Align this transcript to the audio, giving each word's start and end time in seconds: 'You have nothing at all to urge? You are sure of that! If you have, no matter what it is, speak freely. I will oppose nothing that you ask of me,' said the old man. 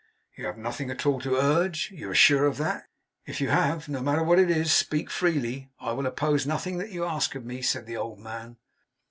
'You 0.35 0.47
have 0.47 0.57
nothing 0.57 0.89
at 0.89 1.05
all 1.05 1.19
to 1.21 1.35
urge? 1.35 1.91
You 1.91 2.09
are 2.09 2.15
sure 2.15 2.47
of 2.47 2.57
that! 2.57 2.87
If 3.27 3.39
you 3.39 3.49
have, 3.49 3.87
no 3.87 4.01
matter 4.01 4.23
what 4.23 4.39
it 4.39 4.49
is, 4.49 4.73
speak 4.73 5.11
freely. 5.11 5.69
I 5.79 5.91
will 5.91 6.07
oppose 6.07 6.47
nothing 6.47 6.79
that 6.79 6.91
you 6.91 7.05
ask 7.05 7.35
of 7.35 7.45
me,' 7.45 7.61
said 7.61 7.85
the 7.85 7.97
old 7.97 8.17
man. 8.17 8.57